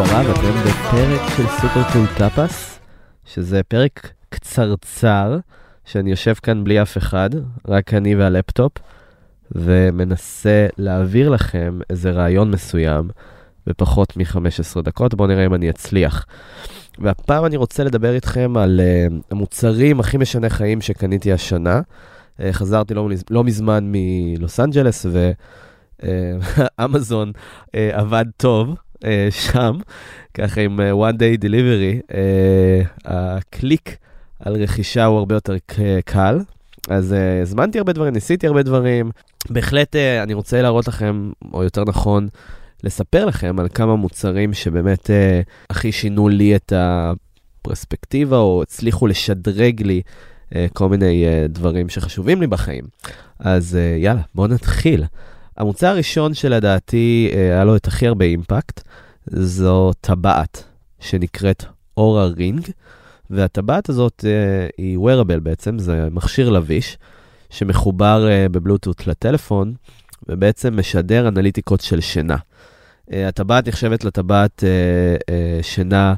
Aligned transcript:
ברב, 0.00 0.30
אתם 0.30 0.70
בפרק 0.70 1.20
של 1.36 1.46
סופר 1.60 1.92
קול 1.92 2.06
טאפס, 2.16 2.78
שזה 3.26 3.62
פרק 3.62 4.12
קצרצר, 4.28 5.38
שאני 5.84 6.10
יושב 6.10 6.34
כאן 6.34 6.64
בלי 6.64 6.82
אף 6.82 6.98
אחד, 6.98 7.30
רק 7.68 7.94
אני 7.94 8.16
והלפטופ, 8.16 8.72
ומנסה 9.52 10.66
להעביר 10.78 11.28
לכם 11.28 11.78
איזה 11.90 12.10
רעיון 12.10 12.50
מסוים 12.50 13.08
בפחות 13.66 14.16
מ-15 14.16 14.82
דקות, 14.82 15.14
בואו 15.14 15.28
נראה 15.28 15.46
אם 15.46 15.54
אני 15.54 15.70
אצליח. 15.70 16.26
והפעם 16.98 17.44
אני 17.44 17.56
רוצה 17.56 17.84
לדבר 17.84 18.14
איתכם 18.14 18.56
על 18.56 18.80
אה, 18.80 19.12
המוצרים 19.30 20.00
הכי 20.00 20.16
משנה 20.16 20.50
חיים 20.50 20.80
שקניתי 20.80 21.32
השנה. 21.32 21.80
אה, 21.80 22.42
חזרתי 22.52 22.94
לא, 22.94 23.08
לא 23.30 23.44
מזמן 23.44 23.92
מלוס 23.92 24.60
אנג'לס, 24.60 25.06
ואמזון 26.78 27.32
uh, 27.66 27.70
עבד 27.92 28.24
טוב 28.36 28.74
uh, 28.96 29.06
שם, 29.30 29.78
ככה 30.34 30.60
עם 30.60 30.80
uh, 30.80 31.10
one 31.10 31.16
day 31.16 31.44
delivery, 31.44 32.12
uh, 32.12 32.14
הקליק 33.04 33.96
על 34.40 34.62
רכישה 34.62 35.04
הוא 35.04 35.18
הרבה 35.18 35.34
יותר 35.34 35.56
קל. 36.04 36.38
אז 36.90 37.12
uh, 37.12 37.42
הזמנתי 37.42 37.78
הרבה 37.78 37.92
דברים, 37.92 38.14
ניסיתי 38.14 38.46
הרבה 38.46 38.62
דברים. 38.62 39.10
בהחלט 39.50 39.96
uh, 39.96 40.22
אני 40.22 40.34
רוצה 40.34 40.62
להראות 40.62 40.88
לכם, 40.88 41.30
או 41.52 41.64
יותר 41.64 41.84
נכון, 41.84 42.28
לספר 42.84 43.24
לכם 43.26 43.58
על 43.58 43.68
כמה 43.74 43.96
מוצרים 43.96 44.52
שבאמת 44.54 45.06
uh, 45.06 45.10
הכי 45.70 45.92
שינו 45.92 46.28
לי 46.28 46.56
את 46.56 46.72
הפרספקטיבה, 46.76 48.36
או 48.36 48.62
הצליחו 48.62 49.06
לשדרג 49.06 49.82
לי 49.82 50.02
uh, 50.50 50.54
כל 50.72 50.88
מיני 50.88 51.24
uh, 51.24 51.48
דברים 51.48 51.88
שחשובים 51.88 52.40
לי 52.40 52.46
בחיים. 52.46 52.84
אז 53.38 53.78
uh, 53.78 54.02
יאללה, 54.02 54.22
בואו 54.34 54.46
נתחיל. 54.46 55.04
המוצר 55.56 55.86
הראשון 55.86 56.34
שלדעתי 56.34 57.30
uh, 57.32 57.36
היה 57.36 57.64
לו 57.64 57.76
את 57.76 57.86
הכי 57.86 58.06
הרבה 58.06 58.24
אימפקט, 58.24 58.80
זו 59.26 59.90
טבעת 60.00 60.64
שנקראת 61.00 61.64
אורה 61.96 62.26
רינג, 62.26 62.68
והטבעת 63.30 63.88
הזאת 63.88 64.24
uh, 64.24 64.72
היא 64.78 64.98
wearable 64.98 65.40
בעצם, 65.42 65.78
זה 65.78 66.08
מכשיר 66.10 66.50
לביש 66.50 66.98
שמחובר 67.50 68.28
uh, 68.28 68.48
בבלוטות 68.48 69.06
לטלפון, 69.06 69.74
ובעצם 70.28 70.76
משדר 70.78 71.28
אנליטיקות 71.28 71.80
של 71.80 72.00
שינה. 72.00 72.36
Uh, 72.36 73.14
הטבעת 73.28 73.68
נחשבת 73.68 74.04
לטבעת 74.04 74.64
שינה, 75.62 76.14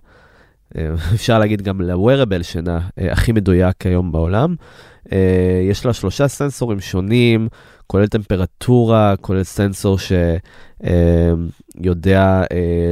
אפשר 1.14 1.38
להגיד 1.38 1.62
גם 1.62 1.80
ל-wearable 1.80 2.42
שינה 2.42 2.80
הכי 2.96 3.32
מדויק 3.32 3.86
היום 3.86 4.12
בעולם. 4.12 4.54
יש 5.70 5.86
לה 5.86 5.92
שלושה 5.92 6.28
סנסורים 6.28 6.80
שונים, 6.80 7.48
כולל 7.92 8.06
טמפרטורה, 8.06 9.14
כולל 9.20 9.42
סנסור 9.42 9.96
שיודע 10.78 12.42
uh, 12.42 12.46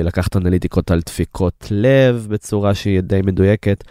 לקחת 0.04 0.36
אנליטיקות 0.36 0.90
על 0.90 1.00
דפיקות 1.06 1.68
לב 1.70 2.26
בצורה 2.30 2.74
שהיא 2.74 3.00
די 3.00 3.20
מדויקת. 3.24 3.84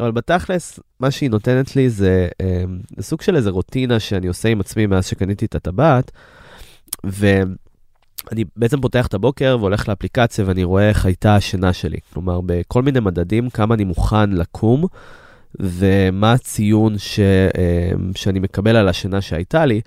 אבל 0.00 0.10
בתכלס, 0.10 0.80
מה 1.00 1.10
שהיא 1.10 1.30
נותנת 1.30 1.76
לי 1.76 1.90
זה, 1.90 2.28
זה 2.96 3.02
סוג 3.02 3.22
של 3.22 3.36
איזה 3.36 3.50
רוטינה 3.50 4.00
שאני 4.00 4.26
עושה 4.26 4.48
עם 4.48 4.60
עצמי 4.60 4.86
מאז 4.86 5.06
שקניתי 5.06 5.44
את 5.44 5.54
הטבעת, 5.54 6.10
ואני 7.04 8.44
בעצם 8.56 8.80
פותח 8.80 9.06
את 9.06 9.14
הבוקר 9.14 9.56
והולך 9.60 9.88
לאפליקציה 9.88 10.44
ואני 10.46 10.64
רואה 10.64 10.88
איך 10.88 11.06
הייתה 11.06 11.36
השינה 11.36 11.72
שלי. 11.72 11.98
כלומר, 12.12 12.40
בכל 12.46 12.82
מיני 12.82 13.00
מדדים, 13.00 13.50
כמה 13.50 13.74
אני 13.74 13.84
מוכן 13.84 14.30
לקום, 14.30 14.84
ומה 15.60 16.32
הציון 16.32 16.98
ש, 16.98 17.20
אה, 17.20 18.18
שאני 18.18 18.38
מקבל 18.38 18.76
על 18.76 18.88
השינה 18.88 19.20
שהייתה 19.20 19.66
לי. 19.66 19.80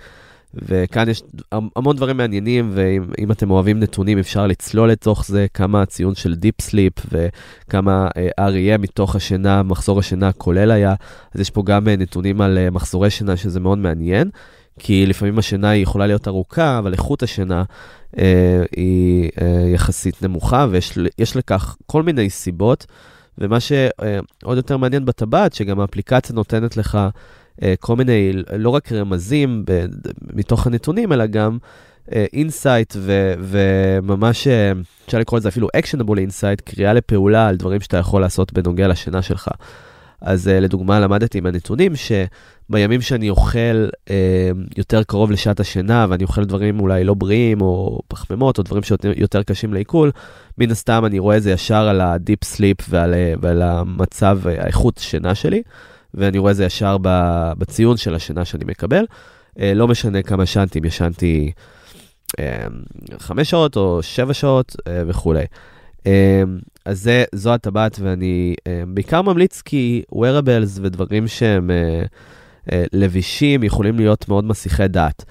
וכאן 0.55 1.09
יש 1.09 1.23
המון 1.51 1.95
דברים 1.95 2.17
מעניינים, 2.17 2.71
ואם 2.73 3.31
אתם 3.31 3.51
אוהבים 3.51 3.79
נתונים, 3.79 4.19
אפשר 4.19 4.47
לצלול 4.47 4.91
לתוך 4.91 5.25
זה, 5.25 5.45
כמה 5.53 5.81
הציון 5.81 6.15
של 6.15 6.35
deep 6.35 6.61
sleep 6.61 6.93
וכמה 7.11 8.07
אה, 8.07 8.41
REM 8.41 8.77
מתוך 8.77 9.15
השינה, 9.15 9.63
מחזור 9.63 9.99
השינה 9.99 10.27
הכולל 10.27 10.71
היה. 10.71 10.95
אז 11.35 11.41
יש 11.41 11.49
פה 11.49 11.63
גם 11.65 11.87
אה, 11.87 11.89
נתונים 11.89 12.41
על 12.41 12.57
אה, 12.67 12.71
מחזורי 12.71 13.09
שינה, 13.09 13.37
שזה 13.37 13.59
מאוד 13.59 13.77
מעניין, 13.77 14.29
כי 14.79 15.05
לפעמים 15.05 15.39
השינה 15.39 15.69
היא 15.69 15.83
יכולה 15.83 16.07
להיות 16.07 16.27
ארוכה, 16.27 16.79
אבל 16.79 16.93
איכות 16.93 17.23
השינה 17.23 17.63
אה, 18.15 18.19
היא 18.75 19.29
אה, 19.35 19.43
יחסית 19.73 20.23
נמוכה, 20.23 20.67
ויש 20.69 21.35
לכך 21.35 21.75
כל 21.85 22.03
מיני 22.03 22.29
סיבות. 22.29 22.85
ומה 23.37 23.59
שעוד 23.59 24.57
יותר 24.57 24.77
מעניין 24.77 25.05
בטבעת, 25.05 25.53
שגם 25.53 25.79
האפליקציה 25.79 26.35
נותנת 26.35 26.77
לך 26.77 26.97
כל 27.79 27.95
מיני, 27.95 28.31
לא 28.57 28.69
רק 28.69 28.91
רמזים 28.91 29.63
ב, 29.65 29.85
מתוך 30.33 30.67
הנתונים, 30.67 31.13
אלא 31.13 31.25
גם 31.25 31.57
insight, 32.11 32.93
ו, 32.97 33.33
וממש, 33.39 34.47
אפשר 35.05 35.19
לקרוא 35.19 35.39
לזה 35.39 35.49
אפילו 35.49 35.67
actionable 35.77 36.17
insight, 36.17 36.61
קריאה 36.61 36.93
לפעולה 36.93 37.47
על 37.47 37.55
דברים 37.55 37.81
שאתה 37.81 37.97
יכול 37.97 38.21
לעשות 38.21 38.53
בנוגע 38.53 38.87
לשינה 38.87 39.21
שלך. 39.21 39.49
אז 40.23 40.47
לדוגמה, 40.47 40.99
למדתי 40.99 41.37
עם 41.37 41.45
הנתונים 41.45 41.93
שבימים 41.95 43.01
שאני 43.01 43.29
אוכל 43.29 43.87
אה, 44.09 44.51
יותר 44.77 45.03
קרוב 45.03 45.31
לשעת 45.31 45.59
השינה, 45.59 46.05
ואני 46.09 46.23
אוכל 46.23 46.45
דברים 46.45 46.79
אולי 46.79 47.03
לא 47.03 47.13
בריאים, 47.13 47.61
או 47.61 47.99
פחמימות, 48.07 48.57
או 48.57 48.63
דברים 48.63 48.83
שיותר 48.83 49.43
קשים 49.43 49.73
לעיכול, 49.73 50.11
מן 50.57 50.71
הסתם 50.71 51.05
אני 51.05 51.19
רואה 51.19 51.37
את 51.37 51.43
זה 51.43 51.51
ישר 51.51 51.87
על 51.87 52.01
הדיפ 52.01 52.43
סליפ 52.43 52.77
ועל, 52.89 53.13
ועל 53.41 53.61
המצב, 53.61 54.39
האיכות 54.45 54.97
שינה 54.97 55.35
שלי. 55.35 55.63
ואני 56.13 56.37
רואה 56.37 56.53
זה 56.53 56.65
ישר 56.65 56.97
בציון 57.57 57.97
של 57.97 58.15
השינה 58.15 58.45
שאני 58.45 58.65
מקבל. 58.65 59.05
לא 59.57 59.87
משנה 59.87 60.21
כמה 60.21 60.43
ישנתי, 60.43 60.79
אם 60.79 60.85
ישנתי 60.85 61.51
חמש 63.19 63.49
שעות 63.49 63.75
או 63.75 63.99
שבע 64.03 64.33
שעות 64.33 64.75
וכולי. 65.07 65.45
אז 66.85 67.01
זה, 67.01 67.23
זו 67.35 67.53
הטבעת, 67.53 67.99
ואני 68.01 68.55
בעיקר 68.87 69.21
ממליץ 69.21 69.61
כי 69.61 70.03
wearables 70.15 70.79
ודברים 70.81 71.27
שהם 71.27 71.71
לבישים 72.71 73.63
יכולים 73.63 73.97
להיות 73.97 74.29
מאוד 74.29 74.43
מסיחי 74.43 74.87
דעת. 74.87 75.25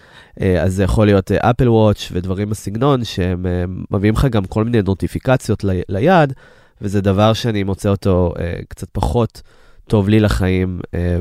אז 0.61 0.75
זה 0.75 0.83
יכול 0.83 1.07
להיות 1.07 1.33
אפל 1.33 1.69
וואץ' 1.69 2.09
ודברים 2.13 2.51
בסגנון 2.51 3.05
שהם 3.05 3.47
מביאים 3.91 4.15
לך 4.15 4.25
גם 4.25 4.45
כל 4.45 4.65
מיני 4.65 4.83
נוטיפיקציות 4.83 5.65
ליד, 5.89 6.33
וזה 6.81 7.01
דבר 7.01 7.33
שאני 7.33 7.63
מוצא 7.63 7.89
אותו 7.89 8.35
קצת 8.69 8.89
פחות. 8.93 9.43
טוב 9.93 10.09
לי 10.09 10.21
לחיים, 10.21 10.81
אה, 10.95 11.17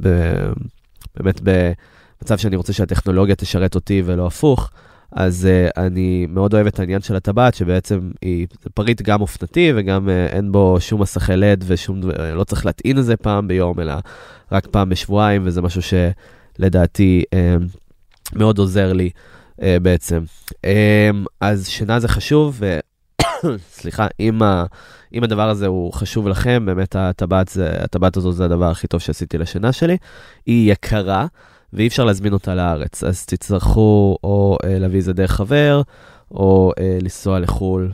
ב, 0.00 0.08
באמת 1.16 1.40
במצב 1.42 2.38
שאני 2.38 2.56
רוצה 2.56 2.72
שהטכנולוגיה 2.72 3.34
תשרת 3.34 3.74
אותי 3.74 4.02
ולא 4.04 4.26
הפוך, 4.26 4.70
אז 5.12 5.46
אה, 5.46 5.84
אני 5.86 6.26
מאוד 6.28 6.54
אוהב 6.54 6.66
את 6.66 6.80
העניין 6.80 7.00
של 7.00 7.16
הטבעת, 7.16 7.54
שבעצם 7.54 8.10
היא 8.22 8.46
פריט 8.74 9.02
גם 9.02 9.20
אופנתי 9.20 9.72
וגם 9.76 10.08
אה, 10.08 10.26
אין 10.26 10.52
בו 10.52 10.76
שום 10.80 11.02
מסכי 11.02 11.36
לד 11.36 11.64
ושום, 11.66 12.00
לא 12.34 12.44
צריך 12.44 12.66
להטעין 12.66 12.98
את 12.98 13.04
זה 13.04 13.16
פעם 13.16 13.48
ביום, 13.48 13.80
אלא 13.80 13.94
רק 14.52 14.66
פעם 14.66 14.88
בשבועיים, 14.88 15.42
וזה 15.44 15.62
משהו 15.62 15.80
שלדעתי 15.82 17.24
אה, 17.34 17.56
מאוד 18.34 18.58
עוזר 18.58 18.92
לי 18.92 19.10
אה, 19.62 19.76
בעצם. 19.82 20.24
אה, 20.64 21.10
אז 21.40 21.68
שינה 21.68 22.00
זה 22.00 22.08
חשוב, 22.08 22.56
ו... 22.60 22.78
סליחה, 23.70 24.06
אם, 24.20 24.42
ה, 24.42 24.64
אם 25.14 25.24
הדבר 25.24 25.48
הזה 25.48 25.66
הוא 25.66 25.92
חשוב 25.92 26.28
לכם, 26.28 26.62
באמת 26.66 26.96
הטבעת, 26.96 27.48
זה, 27.48 27.70
הטבעת 27.80 28.16
הזאת 28.16 28.34
זה 28.34 28.44
הדבר 28.44 28.70
הכי 28.70 28.86
טוב 28.86 29.00
שעשיתי 29.00 29.38
לשינה 29.38 29.72
שלי. 29.72 29.96
היא 30.46 30.72
יקרה, 30.72 31.26
ואי 31.72 31.86
אפשר 31.86 32.04
להזמין 32.04 32.32
אותה 32.32 32.54
לארץ, 32.54 33.04
אז 33.04 33.26
תצטרכו 33.26 34.18
או 34.24 34.58
אה, 34.64 34.78
להביא 34.78 34.98
את 34.98 35.04
זה 35.04 35.12
דרך 35.12 35.30
חבר, 35.30 35.82
או 36.30 36.72
אה, 36.78 36.98
לנסוע 37.02 37.40
לחו"ל. 37.40 37.92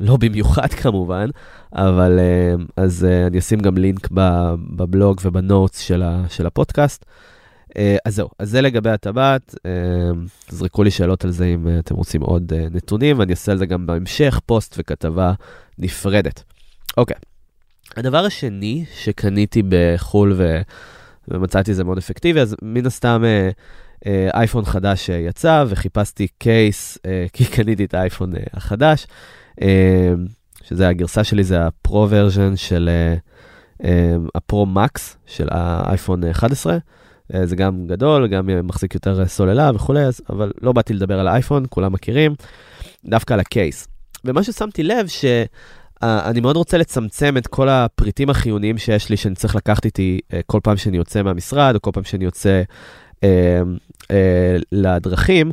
לא 0.00 0.16
במיוחד 0.16 0.68
כמובן, 0.82 1.30
אבל 1.72 2.18
אה, 2.18 2.54
אז 2.76 3.04
אה, 3.04 3.26
אני 3.26 3.38
אשים 3.38 3.58
גם 3.58 3.78
לינק 3.78 4.08
בבלוג 4.76 5.20
ובנוטס 5.24 5.78
של 6.28 6.46
הפודקאסט. 6.46 7.04
אז 8.04 8.14
זהו, 8.14 8.28
אז 8.38 8.50
זה 8.50 8.60
לגבי 8.60 8.90
הטבעת, 8.90 9.54
זרקו 10.48 10.82
לי 10.82 10.90
שאלות 10.90 11.24
על 11.24 11.30
זה 11.30 11.44
אם 11.44 11.68
אתם 11.78 11.94
רוצים 11.94 12.22
עוד 12.22 12.52
נתונים, 12.70 13.18
ואני 13.18 13.32
אעשה 13.32 13.52
על 13.52 13.58
זה 13.58 13.66
גם 13.66 13.86
בהמשך, 13.86 14.40
פוסט 14.46 14.74
וכתבה 14.78 15.32
נפרדת. 15.78 16.42
אוקיי, 16.96 17.16
הדבר 17.96 18.24
השני 18.24 18.84
שקניתי 18.94 19.62
בחו"ל 19.68 20.32
ו... 20.36 20.60
ומצאתי 21.28 21.70
את 21.70 21.76
זה 21.76 21.84
מאוד 21.84 21.98
אפקטיבי, 21.98 22.40
אז 22.40 22.56
מן 22.62 22.86
הסתם 22.86 23.22
אייפון 24.34 24.64
חדש 24.64 25.08
יצא, 25.08 25.64
וחיפשתי 25.68 26.26
קייס, 26.38 26.98
כי 27.32 27.44
קניתי 27.54 27.84
את 27.84 27.94
האייפון 27.94 28.32
החדש, 28.52 29.06
שזה 30.62 30.88
הגרסה 30.88 31.24
שלי, 31.24 31.44
זה 31.44 31.66
הפרו 31.66 32.06
ורז'ן 32.10 32.56
של 32.56 32.90
הפרו 34.34 34.66
מקס 34.66 35.16
של 35.26 35.48
האייפון 35.50 36.24
11. 36.24 36.78
זה 37.44 37.56
גם 37.56 37.86
גדול, 37.86 38.26
גם 38.26 38.66
מחזיק 38.66 38.94
יותר 38.94 39.26
סוללה 39.26 39.70
וכולי, 39.74 40.04
אבל 40.30 40.52
לא 40.62 40.72
באתי 40.72 40.94
לדבר 40.94 41.20
על 41.20 41.28
האייפון, 41.28 41.64
כולם 41.68 41.92
מכירים, 41.92 42.34
דווקא 43.04 43.34
על 43.34 43.40
הקייס. 43.40 43.88
ומה 44.24 44.42
ששמתי 44.42 44.82
לב, 44.82 45.06
שאני 45.06 46.40
מאוד 46.40 46.56
רוצה 46.56 46.78
לצמצם 46.78 47.36
את 47.36 47.46
כל 47.46 47.68
הפריטים 47.68 48.30
החיוניים 48.30 48.78
שיש 48.78 49.10
לי, 49.10 49.16
שאני 49.16 49.34
צריך 49.34 49.56
לקחת 49.56 49.84
איתי 49.84 50.20
uh, 50.26 50.34
כל 50.46 50.60
פעם 50.62 50.76
שאני 50.76 50.96
יוצא 50.96 51.22
מהמשרד, 51.22 51.74
או 51.74 51.82
כל 51.82 51.90
פעם 51.94 52.04
שאני 52.04 52.24
יוצא 52.24 52.62
uh, 53.10 53.18
uh, 54.02 54.06
לדרכים. 54.72 55.50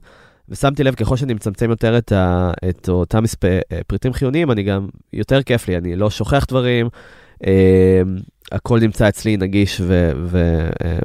ושמתי 0.49 0.83
לב, 0.83 0.95
ככל 0.95 1.17
שאני 1.17 1.33
מצמצם 1.33 1.69
יותר 1.69 1.97
את, 1.97 2.11
ה, 2.11 2.51
את 2.69 2.89
אותם 2.89 3.23
מספ... 3.23 3.39
פריטים 3.87 4.13
חיוניים, 4.13 4.51
אני 4.51 4.63
גם, 4.63 4.87
יותר 5.13 5.43
כיף 5.43 5.67
לי, 5.67 5.77
אני 5.77 5.95
לא 5.95 6.09
שוכח 6.09 6.45
דברים, 6.47 6.89
אה, 7.47 8.01
הכל 8.51 8.79
נמצא 8.79 9.09
אצלי 9.09 9.37
נגיש, 9.37 9.81
ו, 9.81 10.11
ו, 10.25 10.69
אה, 10.83 10.99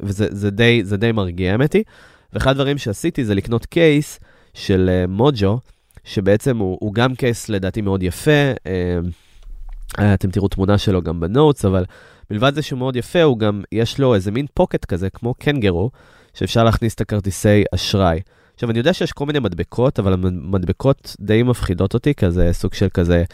וזה 0.00 0.26
זה 0.30 0.50
די, 0.50 0.84
זה 0.84 0.96
די 0.96 1.12
מרגיע, 1.12 1.52
האמת 1.52 1.72
היא. 1.72 1.84
ואחד 2.32 2.50
הדברים 2.50 2.78
שעשיתי 2.78 3.24
זה 3.24 3.34
לקנות 3.34 3.66
קייס 3.66 4.20
של 4.54 4.90
אה, 4.92 5.06
מוג'ו, 5.06 5.58
שבעצם 6.04 6.58
הוא, 6.58 6.78
הוא 6.80 6.94
גם 6.94 7.14
קייס 7.14 7.48
לדעתי 7.48 7.80
מאוד 7.80 8.02
יפה, 8.02 8.52
אה, 8.66 10.14
אתם 10.14 10.30
תראו 10.30 10.48
תמונה 10.48 10.78
שלו 10.78 11.02
גם 11.02 11.20
בנוטס, 11.20 11.64
אבל 11.64 11.84
מלבד 12.30 12.54
זה 12.54 12.62
שהוא 12.62 12.78
מאוד 12.78 12.96
יפה, 12.96 13.22
הוא 13.22 13.38
גם, 13.38 13.62
יש 13.72 13.98
לו 13.98 14.14
איזה 14.14 14.30
מין 14.30 14.46
פוקט 14.54 14.84
כזה, 14.84 15.10
כמו 15.10 15.34
קנגרו, 15.34 15.90
שאפשר 16.34 16.64
להכניס 16.64 16.94
את 16.94 17.00
הכרטיסי 17.00 17.64
אשראי. 17.74 18.20
עכשיו, 18.54 18.70
אני 18.70 18.78
יודע 18.78 18.92
שיש 18.92 19.12
כל 19.12 19.26
מיני 19.26 19.38
מדבקות, 19.38 19.98
אבל 19.98 20.12
המדבקות 20.12 21.16
די 21.20 21.42
מפחידות 21.42 21.94
אותי, 21.94 22.14
כזה 22.14 22.52
סוג 22.52 22.74
של 22.74 22.88
כזה, 22.94 23.24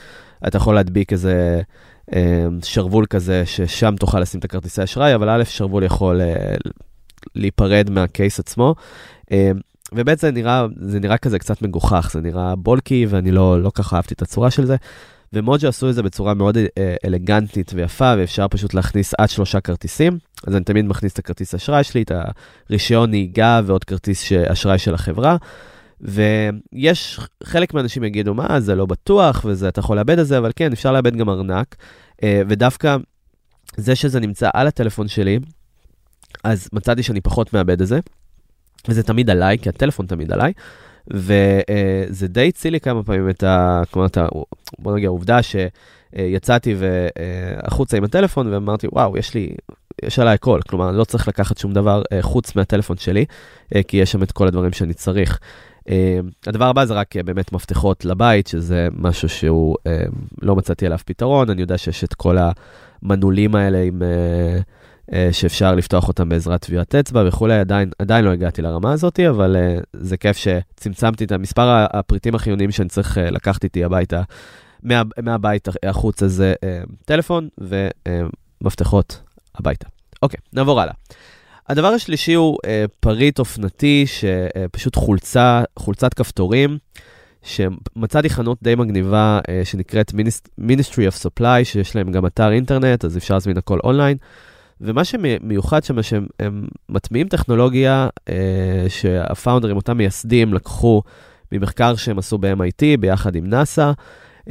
אתה 0.46 0.56
יכול 0.56 0.74
להדביק 0.74 1.12
איזה 1.12 1.32
אה, 1.32 1.62
שרוול 2.62 3.06
כזה, 3.06 3.42
ששם 3.46 3.94
תוכל 4.00 4.20
לשים 4.20 4.40
את 4.40 4.44
הכרטיסי 4.44 4.84
אשראי, 4.84 5.14
אבל 5.14 5.28
א', 5.28 5.44
שרוול 5.44 5.84
יכול 5.84 6.20
אה, 6.20 6.54
להיפרד 7.34 7.90
מהקייס 7.90 8.40
עצמו. 8.40 8.74
אה, 9.32 9.50
ובאמת 9.92 10.18
זה 10.18 10.30
נראה, 10.30 10.66
זה 10.76 11.00
נראה 11.00 11.18
כזה 11.18 11.38
קצת 11.38 11.62
מגוחך, 11.62 12.10
זה 12.12 12.20
נראה 12.20 12.56
בולקי, 12.56 13.06
ואני 13.08 13.30
לא, 13.30 13.62
לא 13.62 13.70
ככה 13.74 13.96
אהבתי 13.96 14.14
את 14.14 14.22
הצורה 14.22 14.50
של 14.50 14.64
זה. 14.64 14.76
ומוג'ה 15.32 15.68
עשו 15.68 15.90
את 15.90 15.94
זה 15.94 16.02
בצורה 16.02 16.34
מאוד 16.34 16.56
אה, 16.56 16.94
אלגנטית 17.04 17.72
ויפה, 17.74 18.14
ואפשר 18.18 18.48
פשוט 18.48 18.74
להכניס 18.74 19.14
עד 19.18 19.30
שלושה 19.30 19.60
כרטיסים. 19.60 20.18
אז 20.46 20.56
אני 20.56 20.64
תמיד 20.64 20.84
מכניס 20.84 21.12
את 21.12 21.18
הכרטיס 21.18 21.54
אשראי 21.54 21.84
שלי, 21.84 22.02
את 22.02 22.12
הרישיון 22.70 23.10
נהיגה 23.10 23.60
ועוד 23.66 23.84
כרטיס 23.84 24.32
אשראי 24.32 24.78
של 24.78 24.94
החברה. 24.94 25.36
ויש, 26.02 27.20
חלק 27.42 27.74
מהאנשים 27.74 28.04
יגידו, 28.04 28.34
מה, 28.34 28.60
זה 28.60 28.74
לא 28.74 28.86
בטוח, 28.86 29.44
וזה, 29.44 29.68
אתה 29.68 29.80
יכול 29.80 29.96
לאבד 29.96 30.18
את 30.18 30.26
זה, 30.26 30.38
אבל 30.38 30.50
כן, 30.56 30.72
אפשר 30.72 30.92
לאבד 30.92 31.16
גם 31.16 31.28
ארנק. 31.28 31.76
אה, 32.22 32.42
ודווקא 32.48 32.96
זה 33.76 33.96
שזה 33.96 34.20
נמצא 34.20 34.50
על 34.54 34.66
הטלפון 34.66 35.08
שלי, 35.08 35.38
אז 36.44 36.68
מצאתי 36.72 37.02
שאני 37.02 37.20
פחות 37.20 37.52
מאבד 37.52 37.80
את 37.80 37.86
זה. 37.86 38.00
וזה 38.88 39.02
תמיד 39.02 39.30
עליי, 39.30 39.58
כי 39.58 39.68
הטלפון 39.68 40.06
תמיד 40.06 40.32
עליי. 40.32 40.52
וזה 41.10 42.28
די 42.28 42.48
הציל 42.48 42.72
לי 42.72 42.80
כמה 42.80 43.02
פעמים 43.02 43.30
את 43.30 43.42
ה... 43.42 43.82
כלומר, 43.90 44.08
בוא 44.78 44.92
נגיד, 44.92 45.06
העובדה 45.06 45.38
שיצאתי 45.42 46.74
החוצה 47.62 47.96
עם 47.96 48.04
הטלפון 48.04 48.52
ואמרתי, 48.52 48.86
וואו, 48.92 49.18
יש 49.18 49.34
לי, 49.34 49.54
יש 50.02 50.18
עליי 50.18 50.34
הכל, 50.34 50.60
כלומר, 50.68 50.88
אני 50.88 50.98
לא 50.98 51.04
צריך 51.04 51.28
לקחת 51.28 51.58
שום 51.58 51.72
דבר 51.72 52.02
אה, 52.12 52.22
חוץ 52.22 52.56
מהטלפון 52.56 52.96
שלי, 52.96 53.24
אה, 53.74 53.82
כי 53.82 53.96
יש 53.96 54.12
שם 54.12 54.22
את 54.22 54.32
כל 54.32 54.46
הדברים 54.46 54.72
שאני 54.72 54.94
צריך. 54.94 55.38
אה, 55.88 56.20
הדבר 56.46 56.64
הבא 56.64 56.84
זה 56.84 56.94
רק 56.94 57.16
באמת 57.16 57.52
מפתחות 57.52 58.04
לבית, 58.04 58.46
שזה 58.46 58.88
משהו 58.92 59.28
שהוא, 59.28 59.76
לא 60.42 60.56
מצאתי 60.56 60.86
עליו 60.86 60.98
פתרון, 61.04 61.50
אני 61.50 61.60
יודע 61.60 61.78
שיש 61.78 62.04
את 62.04 62.14
כל 62.14 62.36
המנעולים 63.02 63.54
האלה 63.54 63.82
עם... 63.82 64.02
אה, 65.12 65.28
שאפשר 65.32 65.74
לפתוח 65.74 66.08
אותם 66.08 66.28
בעזרת 66.28 66.62
טביעת 66.62 66.94
אצבע 66.94 67.22
וכולי, 67.26 67.58
עדיין, 67.58 67.90
עדיין 67.98 68.24
לא 68.24 68.30
הגעתי 68.30 68.62
לרמה 68.62 68.92
הזאת, 68.92 69.20
אבל 69.20 69.56
uh, 69.56 69.84
זה 69.92 70.16
כיף 70.16 70.36
שצמצמתי 70.36 71.24
את 71.24 71.32
המספר 71.32 71.86
הפריטים 71.92 72.34
החיוניים 72.34 72.70
שאני 72.70 72.88
צריך 72.88 73.18
uh, 73.18 73.20
לקחת 73.20 73.64
איתי 73.64 73.84
הביתה, 73.84 74.22
מה, 74.82 75.02
מהבית 75.22 75.68
החוצה 75.86 76.28
זה 76.28 76.54
uh, 76.54 76.92
טלפון 77.04 77.48
ומפתחות 77.58 79.20
הביתה. 79.54 79.88
אוקיי, 80.22 80.40
נעבור 80.52 80.80
הלאה. 80.80 80.94
הדבר 81.72 81.88
השלישי 81.88 82.34
הוא 82.34 82.58
uh, 82.66 82.68
פריט 83.00 83.38
אופנתי, 83.38 84.04
שפשוט 84.06 84.96
uh, 84.96 85.00
חולצה, 85.00 85.62
חולצת 85.78 86.14
כפתורים. 86.14 86.78
שמצאתי 87.42 88.30
חנות 88.30 88.58
די 88.62 88.74
מגניבה 88.74 89.40
uh, 89.40 89.64
שנקראת 89.64 90.12
Ministry 90.60 91.10
of 91.10 91.24
Supply, 91.24 91.64
שיש 91.64 91.96
להם 91.96 92.12
גם 92.12 92.26
אתר 92.26 92.52
אינטרנט, 92.52 93.04
אז 93.04 93.16
אפשר 93.16 93.34
להזמין 93.34 93.56
הכל 93.56 93.78
אונליין. 93.84 94.16
ומה 94.82 95.04
שמיוחד 95.04 95.84
שם, 95.84 96.02
שהם 96.02 96.66
מטמיעים 96.88 97.28
טכנולוגיה 97.28 98.08
אה, 98.28 98.84
שהפאונדרים, 98.88 99.76
אותם 99.76 99.96
מייסדים, 99.96 100.54
לקחו 100.54 101.02
ממחקר 101.52 101.96
שהם 101.96 102.18
עשו 102.18 102.38
ב-MIT 102.38 103.00
ביחד 103.00 103.36
עם 103.36 103.46
נאסא, 103.46 103.92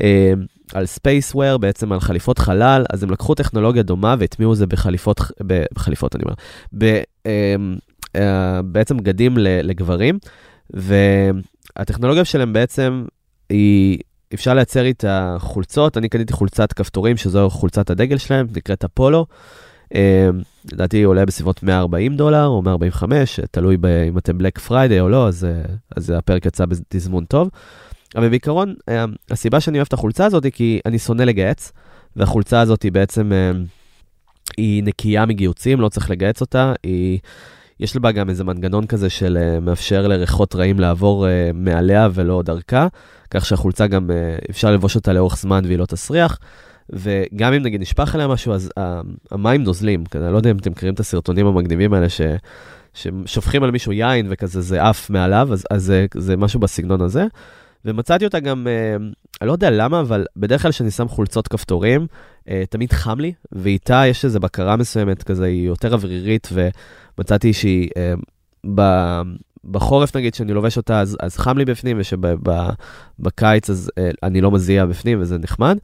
אה, 0.02 0.34
על 0.74 0.86
spacewear, 0.86 1.58
בעצם 1.58 1.92
על 1.92 2.00
חליפות 2.00 2.40
חלל, 2.40 2.86
אז 2.94 3.04
הם 3.04 3.12
לקחו 3.12 3.36
טכנולוגיה 3.36 3.84
דומה 3.84 4.16
והטמיעו 4.20 4.56
זה 4.56 4.68
בחליפות, 4.68 5.22
בחליפות 5.74 6.16
אני 6.16 6.24
אומר, 6.24 6.34
אה, 6.82 6.88
אה, 6.88 7.02
בעצם 8.64 8.98
בגדים 8.98 9.38
לגברים, 9.38 10.20
והטכנולוגיה 10.70 12.26
שלהם 12.26 12.54
בעצם 12.54 13.06
היא... 13.50 14.00
אפשר 14.34 14.54
לייצר 14.54 14.86
איתה 14.86 15.38
חולצות, 15.40 15.98
אני 15.98 16.10
קניתי 16.10 16.34
חולצת 16.34 16.74
כפתורים, 16.74 17.18
שזו 17.18 17.50
חולצת 17.50 17.90
הדגל 17.90 18.18
שלהם, 18.18 18.48
נקראת 18.56 18.84
אפולו. 18.84 19.26
אמ, 19.96 20.00
לדעתי 20.72 21.04
הוא 21.04 21.12
עולה 21.12 21.26
בסביבות 21.26 21.64
140 21.64 22.16
דולר 22.16 22.46
או 22.46 22.62
145, 22.62 23.40
תלוי 23.52 23.78
ב, 23.78 23.86
אם 23.86 24.18
אתם 24.18 24.38
Black 24.38 24.60
Friday 24.60 25.00
או 25.00 25.10
לא, 25.10 25.28
אז, 25.28 25.48
אז 25.96 26.10
הפרק 26.10 26.46
יצא 26.46 26.66
בתזמון 26.66 27.26
טוב. 27.26 27.50
אבל 28.16 28.30
בעיקרון, 28.30 28.76
אמ, 28.90 29.14
הסיבה 29.32 29.60
שאני 29.60 29.78
אוהב 29.78 29.88
את 29.88 29.94
החולצה 29.94 30.26
הזאת 30.26 30.44
היא 30.44 30.52
כי 30.52 30.80
אני 30.86 31.00
שונא 31.00 31.24
לגהץ, 31.24 31.72
והחולצה 32.16 32.62
הזאת 32.62 32.84
היא 32.84 32.92
בעצם, 32.92 33.32
אמ, 33.34 33.66
היא 34.58 34.84
נקייה 34.84 35.26
מגיוצים, 35.26 35.82
לא 35.82 35.90
צריך 35.90 36.10
לגהץ 36.10 36.42
אותה, 36.42 36.74
היא... 36.84 37.20
יש 37.80 37.96
בה 37.96 38.12
גם 38.12 38.30
איזה 38.30 38.44
מנגנון 38.44 38.86
כזה 38.86 39.10
של 39.10 39.38
uh, 39.38 39.60
מאפשר 39.60 40.08
לריחות 40.08 40.56
רעים 40.56 40.80
לעבור 40.80 41.26
uh, 41.26 41.30
מעליה 41.54 42.10
ולא 42.14 42.42
דרכה, 42.46 42.88
כך 43.30 43.46
שהחולצה 43.46 43.88
גם, 43.88 44.10
uh, 44.10 44.46
אפשר 44.50 44.72
לבוש 44.72 44.96
אותה 44.96 45.14
לאורך 45.14 45.38
זמן 45.38 45.62
והיא 45.66 45.78
לא 45.78 45.86
תסריח. 45.86 46.40
וגם 46.90 47.54
אם 47.54 47.62
נגיד 47.62 47.82
נשפך 47.82 48.16
עליה 48.16 48.28
משהו, 48.28 48.54
אז 48.54 48.70
uh, 48.80 48.82
המים 49.32 49.64
נוזלים. 49.64 50.04
אני 50.16 50.34
לא 50.34 50.38
יודע 50.38 50.52
אם 50.52 50.58
אתם 50.58 50.72
מכירים 50.72 50.94
את 50.94 51.00
הסרטונים 51.00 51.48
המגניבים 51.48 51.94
האלה, 51.94 52.10
ש, 52.10 52.22
ששופכים 52.94 53.64
על 53.64 53.72
מישהו 53.72 53.92
יין 53.92 54.28
וכזה 54.30 54.62
זה 54.62 54.84
עף 54.84 55.10
מעליו, 55.10 55.50
אז, 55.54 55.66
אז 55.72 55.84
זה, 55.84 56.06
זה 56.14 56.38
משהו 56.38 56.60
בסגנון 56.60 57.02
הזה. 57.02 57.26
ומצאתי 57.86 58.26
אותה 58.26 58.40
גם, 58.40 58.68
uh, 58.68 59.02
אני 59.42 59.48
לא 59.48 59.54
יודע 59.54 59.70
למה, 59.70 60.00
אבל 60.00 60.26
בדרך 60.38 60.62
כלל 60.62 60.72
כשאני 60.72 60.92
שם 60.92 61.08
חולצות 61.08 61.48
כפתורים, 61.48 62.08
uh, 62.40 62.52
תמיד 62.70 62.94
חם 62.94 63.20
לי, 63.20 63.34
ואיתה 63.52 64.04
יש 64.08 64.26
איזו 64.26 64.40
בקרה 64.40 64.76
מסוימת 64.76 65.24
כזה, 65.24 65.46
היא 65.46 65.68
יותר 65.68 65.94
אוורירית, 65.94 66.50
ומצאתי 67.18 67.54
שהיא... 67.54 67.90
uh, 67.90 68.22
ב... 68.76 68.82
בחורף 69.66 70.16
נגיד 70.16 70.34
שאני 70.34 70.54
לובש 70.54 70.78
אותה 70.78 71.00
אז, 71.00 71.18
אז 71.20 71.38
חם 71.38 71.58
לי 71.58 71.66
בפנים 71.66 71.98
ושבקיץ 72.00 73.70
אז 73.70 73.92
uh, 74.00 74.18
אני 74.24 74.42
לא 74.42 74.52
מזיע 74.52 74.86
בפנים 74.86 75.22
וזה 75.22 75.38
נחמד. 75.38 75.78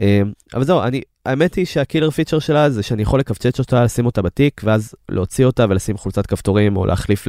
אמ, 0.00 0.32
אבל 0.54 0.64
זהו, 0.64 0.82
אני, 0.82 1.00
האמת 1.28 1.54
היא 1.54 1.66
שהקילר 1.66 2.10
פיצ'ר 2.10 2.38
שלה 2.38 2.70
זה 2.70 2.82
שאני 2.82 3.02
יכול 3.02 3.20
לקפצץ 3.20 3.58
אותה, 3.58 3.84
לשים 3.84 4.06
אותה 4.06 4.22
בתיק, 4.22 4.60
ואז 4.64 4.94
להוציא 5.08 5.44
אותה 5.44 5.66
ולשים 5.68 5.96
חולצת 5.96 6.26
כפתורים 6.26 6.76
או 6.76 6.86
להחליף 6.86 7.26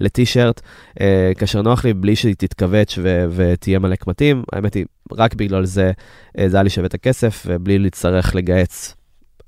לטי-שירט, 0.00 0.60
אה, 1.00 1.32
כאשר 1.38 1.62
נוח 1.62 1.84
לי 1.84 1.94
בלי 1.94 2.16
שהיא 2.16 2.34
תתכווץ 2.38 2.98
ותהיה 3.30 3.78
מלא 3.78 3.96
קמטים. 3.96 4.42
האמת 4.52 4.74
היא, 4.74 4.84
רק 5.12 5.34
בגלל 5.34 5.64
זה 5.64 5.92
אה, 6.38 6.48
זה 6.48 6.56
היה 6.56 6.62
לי 6.62 6.70
שווה 6.70 6.86
את 6.86 6.94
הכסף, 6.94 7.42
ובלי 7.46 7.78
להצטרך 7.78 8.34
לגהץ 8.34 8.94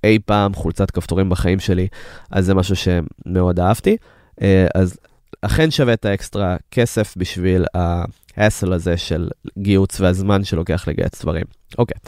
אי 0.04 0.18
פעם 0.26 0.54
חולצת 0.54 0.90
כפתורים 0.90 1.28
בחיים 1.28 1.60
שלי, 1.60 1.88
אז 2.30 2.46
זה 2.46 2.54
משהו 2.54 2.76
שמאוד 2.76 3.60
אהבתי. 3.60 3.96
אה, 4.42 4.66
אז 4.74 4.98
אכן 5.42 5.70
שווה 5.70 5.92
את 5.92 6.04
האקסטרה 6.04 6.56
כסף 6.70 7.14
בשביל 7.16 7.64
ההסל 8.36 8.72
הזה 8.72 8.96
של 8.96 9.28
גיוץ 9.58 10.00
והזמן 10.00 10.44
שלוקח 10.44 10.88
לגייס 10.88 11.22
דברים. 11.22 11.44
אוקיי. 11.78 11.98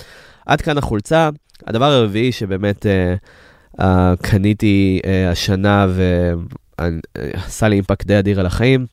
עד 0.47 0.61
כאן 0.61 0.79
החולצה. 0.79 1.29
הדבר 1.67 1.93
הרביעי 1.93 2.33
שבאמת 2.33 2.87
uh, 2.87 3.79
uh, 3.81 3.85
קניתי 4.23 5.01
uh, 5.03 5.33
השנה 5.33 5.87
ועשה 6.79 7.69
לי 7.69 7.77
אימפקט 7.77 8.07
די 8.07 8.19
אדיר 8.19 8.41
על 8.41 8.47
החיים, 8.47 8.87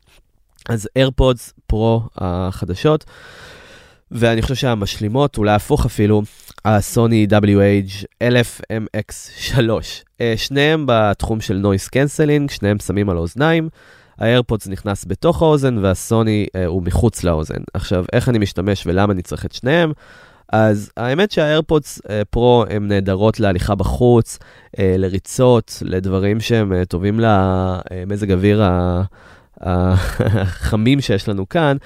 אז 0.69 0.89
AirPods 0.99 1.51
Pro 1.67 2.01
החדשות, 2.17 3.05
ואני 4.11 4.41
חושב 4.41 4.55
שהמשלימות, 4.55 5.37
אולי 5.37 5.53
הפוך 5.53 5.85
אפילו, 5.85 6.21
הסוני 6.65 7.27
WH 7.31 8.05
1000MX3. 8.23 9.59
Uh, 9.59 10.21
שניהם 10.35 10.83
בתחום 10.87 11.41
של 11.41 11.57
noise 11.57 11.87
cancelling, 11.87 12.49
שניהם 12.49 12.79
שמים 12.79 13.09
על 13.09 13.17
האוזניים. 13.17 13.69
ה 14.17 14.23
AirPods 14.23 14.67
נכנס 14.67 15.05
בתוך 15.07 15.41
האוזן 15.41 15.77
והסוני 15.77 16.45
uh, 16.47 16.65
הוא 16.65 16.83
מחוץ 16.83 17.23
לאוזן. 17.23 17.61
עכשיו, 17.73 18.05
איך 18.13 18.29
אני 18.29 18.37
משתמש 18.37 18.87
ולמה 18.87 19.13
אני 19.13 19.21
צריך 19.21 19.45
את 19.45 19.51
שניהם? 19.51 19.91
אז 20.53 20.91
האמת 20.97 21.31
שה 21.31 21.51
AirPods 21.51 21.99
uh, 21.99 22.09
Pro 22.29 22.65
הם 22.69 22.87
נהדרות 22.87 23.39
להליכה 23.39 23.75
בחוץ, 23.75 24.37
uh, 24.37 24.79
לריצות, 24.97 25.83
לדברים 25.85 26.39
שהם 26.39 26.71
uh, 26.71 26.85
טובים 26.85 27.19
למזג 27.19 28.31
אוויר 28.31 28.63
החמים 29.61 31.01
שיש 31.01 31.29
לנו 31.29 31.49
כאן, 31.49 31.77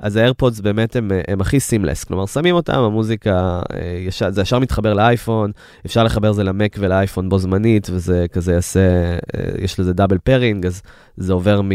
אז 0.00 0.16
ה 0.16 0.22
AirPods 0.22 0.60
באמת 0.60 0.96
הם, 0.96 1.10
הם 1.28 1.40
הכי 1.40 1.60
seamless, 1.60 2.04
כלומר 2.04 2.26
שמים 2.26 2.54
אותם, 2.54 2.78
המוזיקה, 2.78 3.60
יש, 4.06 4.22
זה 4.22 4.40
ישר 4.42 4.58
מתחבר 4.58 4.94
לאייפון, 4.94 5.50
אפשר 5.86 6.04
לחבר 6.04 6.32
זה 6.32 6.44
למק 6.44 6.76
ולאייפון 6.78 7.28
בו 7.28 7.38
זמנית, 7.38 7.90
וזה 7.90 8.26
כזה 8.32 8.52
יעשה, 8.52 9.16
יש 9.58 9.80
לזה 9.80 9.92
double 9.92 10.18
pairing, 10.18 10.66
אז 10.66 10.82
זה 11.16 11.32
עובר 11.32 11.60
מ, 11.62 11.70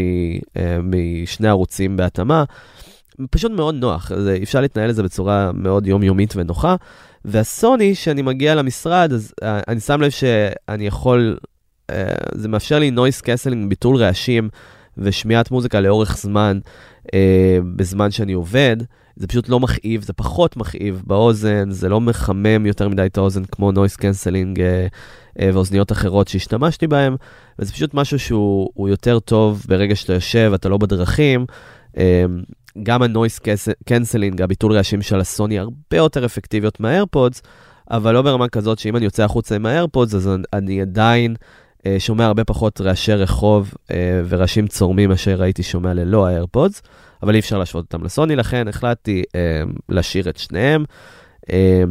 משני 0.82 1.48
ערוצים 1.48 1.96
בהתאמה. 1.96 2.44
פשוט 3.30 3.52
מאוד 3.52 3.74
נוח, 3.74 4.12
זה, 4.16 4.38
אפשר 4.42 4.60
להתנהל 4.60 4.90
לזה 4.90 5.02
בצורה 5.02 5.50
מאוד 5.54 5.86
יומיומית 5.86 6.34
ונוחה. 6.36 6.76
והסוני, 7.24 7.94
שאני 7.94 8.22
מגיע 8.22 8.54
למשרד, 8.54 9.12
אז 9.12 9.34
uh, 9.40 9.44
אני 9.68 9.80
שם 9.80 10.00
לב 10.00 10.10
שאני 10.10 10.86
יכול, 10.86 11.38
uh, 11.90 11.94
זה 12.34 12.48
מאפשר 12.48 12.78
לי 12.78 12.90
noise 12.90 13.20
cancelling, 13.20 13.68
ביטול 13.68 13.96
רעשים 13.96 14.48
ושמיעת 14.98 15.50
מוזיקה 15.50 15.80
לאורך 15.80 16.16
זמן, 16.16 16.58
uh, 17.02 17.10
בזמן 17.76 18.10
שאני 18.10 18.32
עובד. 18.32 18.76
זה 19.16 19.26
פשוט 19.26 19.48
לא 19.48 19.60
מכאיב, 19.60 20.02
זה 20.02 20.12
פחות 20.12 20.56
מכאיב 20.56 21.02
באוזן, 21.06 21.70
זה 21.70 21.88
לא 21.88 22.00
מחמם 22.00 22.66
יותר 22.66 22.88
מדי 22.88 23.06
את 23.06 23.18
האוזן 23.18 23.44
כמו 23.44 23.72
noise 23.72 23.96
cancelling 23.96 24.58
uh, 24.58 24.62
uh, 25.38 25.42
ואוזניות 25.52 25.92
אחרות 25.92 26.28
שהשתמשתי 26.28 26.86
בהן, 26.86 27.16
וזה 27.58 27.72
פשוט 27.72 27.94
משהו 27.94 28.18
שהוא 28.18 28.88
יותר 28.88 29.18
טוב 29.18 29.64
ברגע 29.68 29.96
שאתה 29.96 30.12
יושב, 30.12 30.50
אתה 30.54 30.68
לא 30.68 30.78
בדרכים. 30.78 31.46
Uh, 31.94 31.98
גם 32.82 33.02
ה 33.02 33.08
noise 33.08 33.40
cancelling, 33.84 34.42
הביטול 34.42 34.72
רעשים 34.72 35.02
של 35.02 35.20
הסוני, 35.20 35.58
הרבה 35.58 35.96
יותר 35.96 36.24
אפקטיביות 36.24 36.80
מה 36.80 36.92
AirPods, 36.92 37.42
אבל 37.90 38.14
לא 38.14 38.22
ברמה 38.22 38.48
כזאת 38.48 38.78
שאם 38.78 38.96
אני 38.96 39.04
יוצא 39.04 39.24
החוצה 39.24 39.56
עם 39.56 39.66
ה 39.66 39.71
AirPods, 39.71 40.14
אז 40.14 40.30
אני 40.52 40.82
עדיין 40.82 41.36
אה, 41.86 41.96
שומע 41.98 42.26
הרבה 42.26 42.44
פחות 42.44 42.80
רעשי 42.80 43.12
רחוב 43.12 43.74
אה, 43.90 44.22
ורעשים 44.28 44.66
צורמים 44.66 45.08
מאשר 45.08 45.42
הייתי 45.42 45.62
שומע 45.62 45.94
ללא 45.94 46.26
ה 46.26 46.32
AirPods, 46.32 46.82
אבל 47.22 47.34
אי 47.34 47.40
אפשר 47.40 47.58
להשוות 47.58 47.84
אותם 47.84 48.04
לסוני, 48.04 48.36
לכן 48.36 48.68
החלטתי 48.68 49.22
אה, 49.34 49.62
להשאיר 49.88 50.28
את 50.28 50.36
שניהם. 50.36 50.84
אה, 51.50 51.84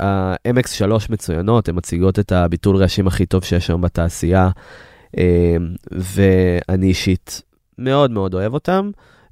ה-MX3 0.00 0.92
מצוינות, 1.10 1.68
הן 1.68 1.76
מציגות 1.76 2.18
את 2.18 2.32
הביטול 2.32 2.76
רעשים 2.76 3.06
הכי 3.06 3.26
טוב 3.26 3.44
שיש 3.44 3.68
היום 3.68 3.80
בתעשייה, 3.80 4.50
אה, 5.18 5.56
ואני 5.92 6.86
אישית 6.86 7.42
מאוד 7.78 8.10
מאוד 8.10 8.34
אוהב 8.34 8.54
אותם. 8.54 8.90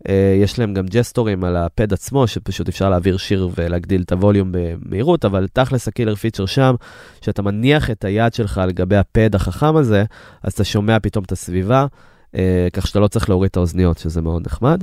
Uh, 0.08 0.12
יש 0.42 0.58
להם 0.58 0.74
גם 0.74 0.86
ג'סטורים 0.86 1.44
על 1.44 1.56
ה 1.56 1.65
pad 1.65 1.92
עצמו, 1.92 2.26
שפשוט 2.26 2.68
אפשר 2.68 2.90
להעביר 2.90 3.16
שיר 3.16 3.48
ולהגדיל 3.54 4.02
את 4.02 4.12
הווליום 4.12 4.48
במהירות, 4.52 5.24
אבל 5.24 5.46
תכלס 5.52 5.88
ה 5.88 5.92
killer 5.92 6.14
feature 6.14 6.46
שם, 6.46 6.74
שאתה 7.20 7.42
מניח 7.42 7.90
את 7.90 8.04
היד 8.04 8.34
שלך 8.34 8.58
על 8.58 8.70
גבי 8.70 8.96
ה 8.96 9.06
pad 9.06 9.34
החכם 9.34 9.76
הזה, 9.76 10.04
אז 10.42 10.52
אתה 10.52 10.64
שומע 10.64 10.98
פתאום 11.02 11.24
את 11.24 11.32
הסביבה, 11.32 11.86
uh, 12.26 12.38
כך 12.72 12.86
שאתה 12.86 13.00
לא 13.00 13.08
צריך 13.08 13.28
להוריד 13.28 13.48
את 13.48 13.56
האוזניות, 13.56 13.98
שזה 13.98 14.22
מאוד 14.22 14.46
נחמד. 14.46 14.82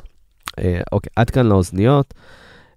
Uh, 0.50 0.64
אוקיי, 0.92 1.10
עד 1.16 1.30
כאן 1.30 1.46
לאוזניות. 1.46 2.14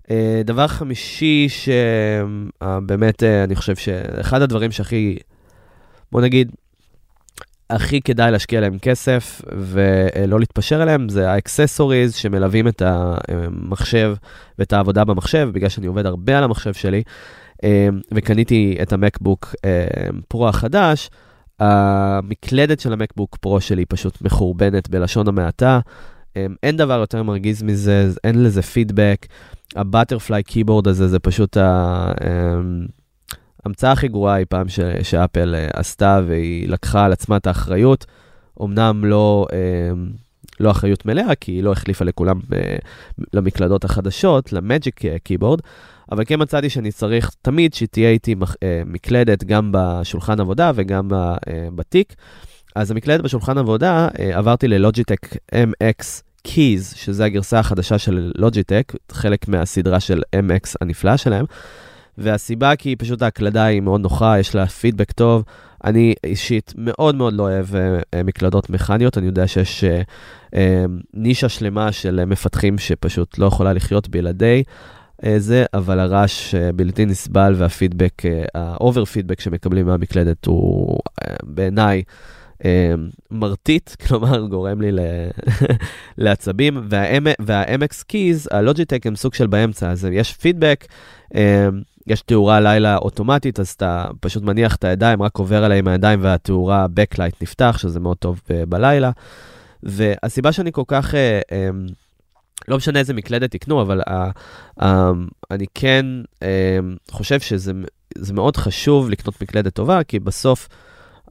Uh, 0.02 0.10
דבר 0.44 0.66
חמישי, 0.66 1.48
שבאמת 1.48 3.22
uh, 3.22 3.26
uh, 3.26 3.44
אני 3.44 3.56
חושב 3.56 3.76
שאחד 3.76 4.42
הדברים 4.42 4.72
שהכי, 4.72 5.18
בוא 6.12 6.20
נגיד, 6.20 6.52
הכי 7.70 8.00
כדאי 8.00 8.30
להשקיע 8.30 8.60
להם 8.60 8.78
כסף 8.78 9.42
ולא 9.52 10.40
להתפשר 10.40 10.82
עליהם, 10.82 11.08
זה 11.08 11.30
ה 11.30 11.37
accessories 11.37 12.14
שמלווים 12.14 12.68
את 12.68 12.82
המחשב 12.84 14.14
ואת 14.58 14.72
העבודה 14.72 15.04
במחשב, 15.04 15.50
בגלל 15.52 15.68
שאני 15.68 15.86
עובד 15.86 16.06
הרבה 16.06 16.38
על 16.38 16.44
המחשב 16.44 16.72
שלי, 16.72 17.02
אה, 17.64 17.88
וקניתי 18.14 18.78
את 18.82 18.92
ה 18.92 19.00
MacBook 19.00 19.54
אה, 19.64 19.86
Pro 20.28 20.48
החדש, 20.48 21.10
המקלדת 21.60 22.80
של 22.80 22.92
ה 22.92 22.98
MacBook 22.98 23.36
Pro 23.36 23.60
שלי 23.60 23.86
פשוט 23.86 24.22
מחורבנת 24.22 24.88
בלשון 24.88 25.28
המעטה. 25.28 25.80
אה, 26.36 26.46
אין 26.62 26.76
דבר 26.76 26.98
יותר 26.98 27.22
מרגיז 27.22 27.62
מזה, 27.62 28.10
אין 28.24 28.42
לזה 28.42 28.62
פידבק. 28.62 29.26
ה 29.76 29.83
butterfly 29.83 30.42
keyboard 30.42 30.88
הזה 30.88 31.08
זה 31.08 31.18
פשוט 31.18 31.56
ה... 31.56 32.12
ההמצאה 33.70 33.92
הכי 33.92 34.08
גרועה 34.08 34.34
היא 34.34 34.46
פעם 34.48 34.68
ש, 34.68 34.80
שאפל 35.02 35.54
uh, 35.54 35.78
עשתה, 35.78 36.20
והיא 36.26 36.68
לקחה 36.68 37.04
על 37.04 37.12
עצמה 37.12 37.36
את 37.36 37.46
האחריות. 37.46 38.06
אמנם 38.62 39.04
לא, 39.04 39.46
uh, 39.50 39.54
לא 40.60 40.70
אחריות 40.70 41.06
מלאה, 41.06 41.34
כי 41.34 41.52
היא 41.52 41.62
לא 41.62 41.72
החליפה 41.72 42.04
לכולם 42.04 42.38
uh, 42.38 42.54
למקלדות 43.32 43.84
החדשות, 43.84 44.52
למג'יק 44.52 45.00
קיבורד, 45.22 45.60
אבל 46.12 46.24
כן 46.26 46.42
מצאתי 46.42 46.70
שאני 46.70 46.92
צריך 46.92 47.30
תמיד 47.42 47.74
שתהיה 47.74 48.10
איתי 48.10 48.34
uh, 48.42 48.56
מקלדת 48.86 49.44
גם 49.44 49.70
בשולחן 49.72 50.40
עבודה 50.40 50.72
וגם 50.74 51.08
uh, 51.10 51.14
בתיק. 51.74 52.14
אז 52.74 52.90
המקלדת 52.90 53.20
בשולחן 53.20 53.58
עבודה, 53.58 54.08
uh, 54.08 54.20
עברתי 54.32 54.68
ללוג'יטק 54.68 55.26
MX 55.54 56.22
Keys, 56.48 56.96
שזה 56.96 57.24
הגרסה 57.24 57.58
החדשה 57.58 57.98
של 57.98 58.32
לוג'יטק, 58.34 58.92
חלק 59.12 59.48
מהסדרה 59.48 60.00
של 60.00 60.22
MX 60.36 60.74
הנפלאה 60.80 61.16
שלהם. 61.16 61.44
והסיבה 62.20 62.76
כי 62.76 62.96
פשוט 62.96 63.22
ההקלדה 63.22 63.64
היא 63.64 63.80
מאוד 63.80 64.00
נוחה, 64.00 64.38
יש 64.38 64.54
לה 64.54 64.66
פידבק 64.66 65.12
טוב. 65.12 65.44
אני 65.84 66.14
אישית 66.24 66.72
מאוד 66.76 67.14
מאוד 67.14 67.34
לא 67.34 67.42
אוהב 67.42 67.66
uh, 67.66 68.22
מקלדות 68.24 68.70
מכניות, 68.70 69.18
אני 69.18 69.26
יודע 69.26 69.46
שיש 69.46 69.84
uh, 69.84 70.56
נישה 71.14 71.48
שלמה 71.48 71.92
של 71.92 72.24
מפתחים 72.24 72.78
שפשוט 72.78 73.38
לא 73.38 73.46
יכולה 73.46 73.72
לחיות 73.72 74.08
בלעדי 74.08 74.62
זה, 75.36 75.64
אבל 75.74 76.00
הרעש 76.00 76.54
בלתי 76.74 77.04
נסבל 77.04 77.54
והפידבק, 77.56 78.22
ה 78.54 78.64
over 78.64 79.04
feedback 79.04 79.40
שמקבלים 79.40 79.86
מהמקלדת 79.86 80.46
הוא 80.46 80.98
בעיניי 81.42 82.02
מרטיט, 83.30 83.90
כלומר 84.06 84.46
גורם 84.46 84.80
לי 84.80 84.90
לעצבים, 86.18 86.86
וה-MX 87.40 88.04
Keys, 88.12 88.46
הלוג'יטק 88.50 89.06
הם 89.06 89.16
סוג 89.16 89.34
של 89.34 89.46
באמצע, 89.46 89.90
אז 89.90 90.08
יש 90.12 90.32
פידבק. 90.32 90.86
יש 92.06 92.22
תאורה 92.22 92.60
לילה 92.60 92.96
אוטומטית, 92.96 93.60
אז 93.60 93.68
אתה 93.68 94.08
פשוט 94.20 94.42
מניח 94.42 94.76
את 94.76 94.84
הידיים, 94.84 95.22
רק 95.22 95.36
עובר 95.38 95.64
עליה 95.64 95.78
עם 95.78 95.88
הידיים 95.88 96.18
והתאורה 96.22 96.86
Backlight 96.86 97.36
נפתח, 97.40 97.76
שזה 97.78 98.00
מאוד 98.00 98.16
טוב 98.16 98.40
ב- 98.50 98.64
בלילה. 98.64 99.10
והסיבה 99.82 100.52
שאני 100.52 100.72
כל 100.72 100.82
כך, 100.86 101.14
אה, 101.14 101.40
אה, 101.52 101.68
לא 102.68 102.76
משנה 102.76 102.98
איזה 102.98 103.14
מקלדת 103.14 103.50
תקנו, 103.50 103.82
אבל 103.82 104.00
אה, 104.08 104.30
אה, 104.82 105.10
אני 105.50 105.66
כן 105.74 106.06
אה, 106.42 106.78
חושב 107.10 107.40
שזה 107.40 107.72
מאוד 108.32 108.56
חשוב 108.56 109.10
לקנות 109.10 109.42
מקלדת 109.42 109.74
טובה, 109.74 110.04
כי 110.04 110.18
בסוף, 110.18 110.68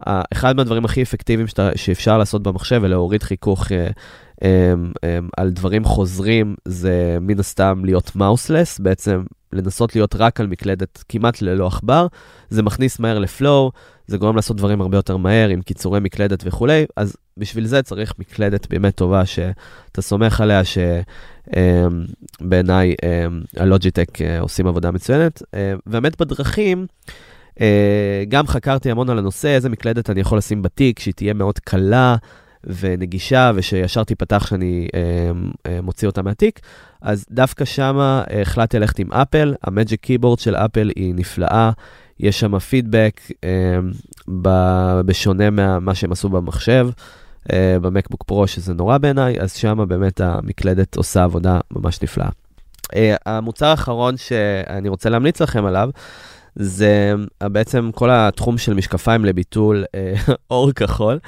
אה, 0.07 0.21
אחד 0.33 0.55
מהדברים 0.55 0.85
הכי 0.85 1.03
אפקטיביים 1.03 1.47
שאתה, 1.47 1.69
שאפשר 1.75 2.17
לעשות 2.17 2.43
במחשב 2.43 2.79
ולהוריד 2.83 3.23
חיכוך 3.23 3.71
אה, 3.71 3.87
אה, 4.43 4.73
אה, 5.03 5.19
על 5.37 5.49
דברים 5.49 5.83
חוזרים, 5.83 6.55
זה 6.65 7.17
מן 7.21 7.39
הסתם 7.39 7.81
להיות 7.85 8.15
מאוסלס, 8.15 8.79
בעצם 8.79 9.23
לנסות 9.53 9.95
להיות 9.95 10.15
רק 10.15 10.39
על 10.39 10.47
מקלדת 10.47 11.03
כמעט 11.09 11.41
ללא 11.41 11.67
עכבר, 11.67 12.07
זה 12.49 12.63
מכניס 12.63 12.99
מהר 12.99 13.19
לפלואו, 13.19 13.71
זה 14.07 14.17
גורם 14.17 14.35
לעשות 14.35 14.57
דברים 14.57 14.81
הרבה 14.81 14.97
יותר 14.97 15.17
מהר 15.17 15.49
עם 15.49 15.61
קיצורי 15.61 15.99
מקלדת 15.99 16.43
וכולי, 16.45 16.85
אז 16.95 17.15
בשביל 17.37 17.65
זה 17.65 17.81
צריך 17.81 18.13
מקלדת 18.19 18.67
באמת 18.69 18.95
טובה 18.95 19.25
שאתה 19.25 20.01
סומך 20.01 20.41
עליה, 20.41 20.61
שבעיניי 22.39 22.95
אמ, 23.03 23.41
הלוג'יטק 23.57 24.21
אה, 24.21 24.39
עושים 24.39 24.67
עבודה 24.67 24.91
מצוינת. 24.91 25.43
אה, 25.53 25.73
באמת 25.85 26.21
בדרכים, 26.21 26.87
אה, 27.61 28.23
גם 28.29 28.47
חקרתי 28.47 28.91
המון 28.91 29.09
על 29.09 29.17
הנושא, 29.17 29.47
איזה 29.47 29.69
מקלדת 29.69 30.09
אני 30.09 30.21
יכול 30.21 30.37
לשים 30.37 30.61
בתיק, 30.61 30.99
שהיא 30.99 31.13
תהיה 31.13 31.33
מאוד 31.33 31.59
קלה. 31.59 32.15
ונגישה, 32.63 33.51
ושישר 33.55 34.03
תיפתח 34.03 34.47
שאני 34.47 34.87
אה, 34.93 35.01
אה, 35.65 35.81
מוציא 35.81 36.07
אותה 36.07 36.21
מהתיק. 36.21 36.59
אז 37.01 37.25
דווקא 37.31 37.65
שמה 37.65 38.23
אה, 38.31 38.41
החלטתי 38.41 38.79
ללכת 38.79 38.99
עם 38.99 39.13
אפל, 39.13 39.55
המג'יק 39.63 40.01
קיבורד 40.01 40.39
של 40.39 40.55
אפל 40.55 40.91
היא 40.95 41.15
נפלאה, 41.15 41.71
יש 42.19 42.39
שם 42.39 42.59
פידבק 42.59 43.21
אה, 43.43 43.79
ב- 44.41 45.01
בשונה 45.01 45.49
ממה 45.49 45.95
שהם 45.95 46.11
עשו 46.11 46.29
במחשב, 46.29 46.89
אה, 47.53 47.77
במקבוק 47.81 48.23
פרו, 48.23 48.47
שזה 48.47 48.73
נורא 48.73 48.97
בעיניי, 48.97 49.39
אז 49.39 49.53
שמה 49.53 49.85
באמת 49.85 50.21
המקלדת 50.21 50.95
עושה 50.95 51.23
עבודה 51.23 51.59
ממש 51.71 52.01
נפלאה. 52.01 52.29
אה, 52.95 53.15
המוצר 53.25 53.65
האחרון 53.65 54.17
שאני 54.17 54.89
רוצה 54.89 55.09
להמליץ 55.09 55.41
לכם 55.41 55.65
עליו, 55.65 55.89
זה 56.61 57.13
אה, 57.41 57.49
בעצם 57.49 57.89
כל 57.93 58.09
התחום 58.11 58.57
של 58.57 58.73
משקפיים 58.73 59.25
לביטול 59.25 59.85
אה, 59.95 60.13
אור 60.51 60.71
כחול. 60.71 61.19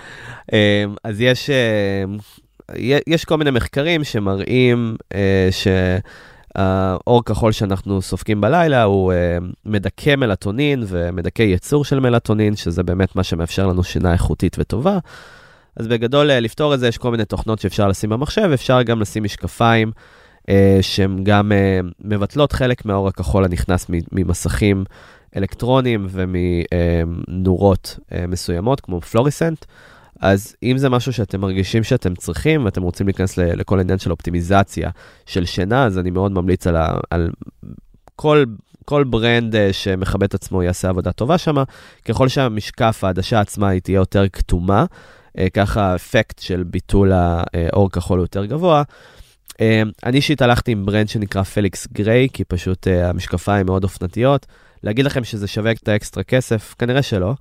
אה, 0.53 0.83
אז 1.03 1.21
יש, 1.21 1.49
יש 3.07 3.25
כל 3.25 3.37
מיני 3.37 3.51
מחקרים 3.51 4.03
שמראים 4.03 4.95
שהאור 5.51 7.25
כחול 7.25 7.51
שאנחנו 7.51 8.01
סופגים 8.01 8.41
בלילה 8.41 8.83
הוא 8.83 9.13
מדכא 9.65 10.15
מלטונין 10.15 10.83
ומדכא 10.87 11.41
ייצור 11.41 11.85
של 11.85 11.99
מלטונין, 11.99 12.55
שזה 12.55 12.83
באמת 12.83 13.15
מה 13.15 13.23
שמאפשר 13.23 13.67
לנו 13.67 13.83
שינה 13.83 14.13
איכותית 14.13 14.55
וטובה. 14.59 14.97
אז 15.75 15.87
בגדול, 15.87 16.31
לפתור 16.31 16.73
את 16.73 16.79
זה, 16.79 16.87
יש 16.87 16.97
כל 16.97 17.11
מיני 17.11 17.25
תוכנות 17.25 17.59
שאפשר 17.59 17.87
לשים 17.87 18.09
במחשב, 18.09 18.49
אפשר 18.53 18.81
גם 18.81 19.01
לשים 19.01 19.23
משקפיים. 19.23 19.91
שהן 20.81 21.23
גם 21.23 21.51
מבטלות 22.01 22.51
חלק 22.51 22.85
מהאור 22.85 23.07
הכחול 23.07 23.45
הנכנס 23.45 23.85
ממסכים 24.11 24.83
אלקטרונים 25.37 26.07
ומנורות 26.09 27.99
אה, 28.11 28.27
מסוימות, 28.27 28.81
כמו 28.81 29.01
פלוריסנט. 29.01 29.65
אז 30.19 30.55
אם 30.63 30.77
זה 30.77 30.89
משהו 30.89 31.13
שאתם 31.13 31.41
מרגישים 31.41 31.83
שאתם 31.83 32.15
צריכים 32.15 32.65
ואתם 32.65 32.81
רוצים 32.81 33.07
להיכנס 33.07 33.37
לכל 33.37 33.77
העניין 33.77 33.99
של 33.99 34.11
אופטימיזציה 34.11 34.89
של 35.25 35.45
שינה, 35.45 35.85
אז 35.85 35.97
אני 35.97 36.11
מאוד 36.11 36.31
ממליץ 36.31 36.67
על, 36.67 36.75
ה, 36.75 36.97
על 37.09 37.29
כל, 38.15 38.43
כל 38.85 39.03
brand 39.03 39.55
אה, 39.55 39.73
שמכבד 39.73 40.23
את 40.23 40.33
עצמו 40.33 40.63
יעשה 40.63 40.89
עבודה 40.89 41.11
טובה 41.11 41.37
שם. 41.37 41.55
ככל 42.05 42.27
שהמשקף, 42.27 43.03
העדשה 43.03 43.39
עצמה, 43.39 43.69
היא 43.69 43.81
תהיה 43.81 43.95
יותר 43.95 44.29
כתומה, 44.29 44.85
אה, 45.37 45.49
ככה 45.49 45.81
האפקט 45.81 46.39
של 46.39 46.63
ביטול 46.63 47.11
האור 47.13 47.91
כחול 47.91 48.19
הוא 48.19 48.23
יותר 48.23 48.45
גבוה. 48.45 48.83
אני 50.03 50.17
אישית 50.17 50.41
הלכתי 50.41 50.71
עם 50.71 50.85
brand 50.85 51.09
שנקרא 51.09 51.43
Felix 51.43 51.87
Gray, 51.91 52.27
כי 52.33 52.43
פשוט 52.43 52.87
המשקפיים 52.87 53.65
מאוד 53.65 53.83
אופנתיות. 53.83 54.45
להגיד 54.83 55.05
לכם 55.05 55.23
שזה 55.23 55.47
שווה 55.47 55.71
את 55.71 55.87
האקסטרה 55.87 56.23
כסף, 56.23 56.75
כנראה 56.79 57.01
שלא. 57.01 57.33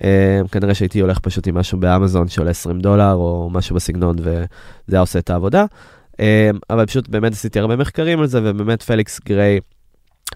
Uh, 0.00 0.04
כנראה 0.52 0.74
שהייתי 0.74 1.00
הולך 1.00 1.18
פשוט 1.18 1.46
עם 1.46 1.54
משהו 1.54 1.80
באמזון 1.80 2.28
שעולה 2.28 2.50
20 2.50 2.80
דולר 2.80 3.12
או 3.12 3.50
משהו 3.52 3.76
בסגנון 3.76 4.16
וזה 4.18 4.46
היה 4.88 5.00
עושה 5.00 5.18
את 5.18 5.30
העבודה. 5.30 5.64
Uh, 6.12 6.16
אבל 6.70 6.86
פשוט 6.86 7.08
באמת 7.08 7.32
עשיתי 7.32 7.58
הרבה 7.58 7.76
מחקרים 7.76 8.20
על 8.20 8.26
זה 8.26 8.40
ובאמת 8.44 8.82
פליקס 8.82 9.20
גריי 9.20 9.60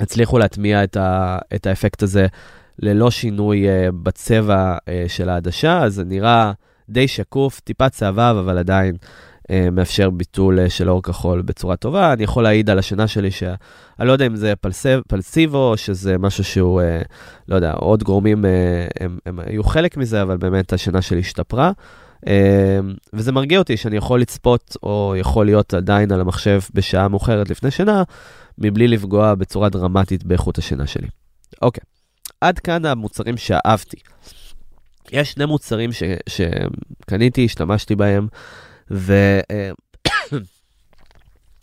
הצליחו 0.00 0.38
להטמיע 0.38 0.85
את, 0.85 0.97
ה, 0.97 1.38
את 1.55 1.67
האפקט 1.67 2.03
הזה 2.03 2.27
ללא 2.79 3.11
שינוי 3.11 3.67
uh, 3.67 3.93
בצבע 4.03 4.77
uh, 4.77 5.09
של 5.09 5.29
העדשה, 5.29 5.83
אז 5.83 5.95
זה 5.95 6.05
נראה 6.05 6.53
די 6.88 7.09
שקוף, 7.09 7.61
טיפה 7.61 7.88
צהבהב, 7.88 8.37
אבל 8.37 8.59
עדיין 8.59 8.95
אה, 8.95 8.99
מאפשר 9.73 10.11
ביטול 10.11 10.61
אה, 10.61 10.71
של 10.71 10.90
אור 10.90 11.02
כחול 11.02 11.43
בצורה 11.43 11.76
טובה. 11.76 12.12
אני 12.12 12.25
יכול 12.25 12.43
להעיד 12.43 12.71
על 12.71 12.78
השינה 12.78 13.07
שלי, 13.07 13.31
שאני 13.31 14.09
לא 14.09 14.12
יודע 14.12 14.26
אם 14.26 14.37
זה 14.37 14.57
פלסב, 14.61 15.00
פלסיבו, 15.09 15.75
שזה 15.76 16.19
משהו 16.19 16.45
שהוא, 16.45 16.81
אה, 16.81 17.02
לא 17.49 17.57
יודע, 17.57 17.73
עוד 17.73 18.02
גורמים, 18.02 18.45
הם, 19.00 19.19
הם 19.26 19.38
היו 19.47 19.64
חלק 19.64 19.97
מזה, 19.97 20.23
אבל 20.23 20.37
באמת 20.37 20.73
השינה 20.73 21.02
שלי 21.02 21.21
השתפרה. 21.21 21.73
וזה 23.12 23.33
מרגיע 23.33 23.59
אותי 23.59 23.76
שאני 23.76 23.97
יכול 23.97 24.21
לצפות, 24.21 24.76
או 24.83 25.14
יכול 25.19 25.47
להיות 25.47 25.75
עדיין 25.75 26.12
על 26.12 26.21
המחשב 26.21 26.61
בשעה 26.75 27.09
מאוחרת 27.09 27.50
לפני 27.50 27.71
שינה, 27.71 28.02
מבלי 28.59 28.88
לפגוע 28.88 29.35
בצורה 29.35 29.69
דרמטית 29.69 30.25
באיכות 30.25 30.59
השינה 30.59 30.87
שלי. 30.87 31.09
אוקיי, 31.62 31.83
עד 32.40 32.59
כאן 32.59 32.85
המוצרים 32.85 33.37
שאהבתי. 33.37 33.97
יש 35.12 35.33
שני 35.33 35.45
מוצרים 35.45 35.93
ש, 35.93 36.02
שקניתי, 36.28 37.45
השתמשתי 37.45 37.97
בהם. 37.97 38.28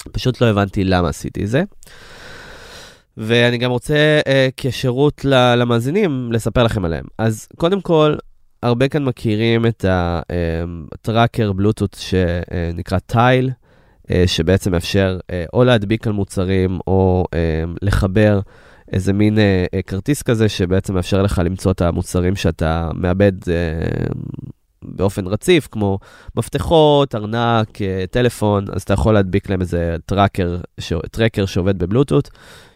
ופשוט 0.08 0.38
לא 0.42 0.46
הבנתי 0.46 0.84
למה 0.84 1.10
עשיתי 1.10 1.48
זה. 1.48 1.64
ואני 3.18 3.58
גם 3.58 3.72
רוצה 3.72 4.20
uh, 4.24 4.28
כשירות 4.58 5.26
למאזינים 5.26 6.32
לספר 6.32 6.64
לכם 6.64 6.86
עליהם. 6.86 7.06
אז 7.18 7.48
קודם 7.58 7.82
כל, 7.82 8.16
הרבה 8.64 8.88
כאן 8.88 9.04
מכירים 9.04 9.66
את 9.66 9.86
הטראקר 9.88 11.54
בלוטות 11.54 11.98
שנקרא 12.00 13.00
טייל, 13.00 13.52
שבעצם 14.26 14.72
מאפשר 14.72 15.20
uh, 15.22 15.34
או 15.54 15.64
להדביק 15.64 16.08
על 16.08 16.14
מוצרים 16.14 16.80
או 16.88 17.26
uh, 17.26 17.78
לחבר 17.82 18.40
איזה 18.92 19.14
מין 19.14 19.38
uh, 19.38 19.82
כרטיס 19.88 20.22
כזה 20.22 20.50
שבעצם 20.50 20.94
מאפשר 20.94 21.22
לך 21.22 21.42
למצוא 21.46 21.72
את 21.72 21.82
המוצרים 21.82 22.36
שאתה 22.36 22.90
מאבד 22.94 23.44
uh, 23.44 23.48
באופן 24.88 25.28
רציף, 25.28 25.68
כמו 25.72 26.00
מפתחות, 26.36 27.16
ארנק, 27.16 27.82
אה, 27.82 28.06
טלפון, 28.12 28.66
אז 28.74 28.82
אתה 28.82 28.94
יכול 28.94 29.14
להדביק 29.14 29.50
להם 29.50 29.62
איזה 29.62 29.96
טראקר, 30.06 30.58
ש... 30.80 30.94
טרקר 31.12 31.46
שעובד 31.46 31.80
בבלוטות, 31.80 32.30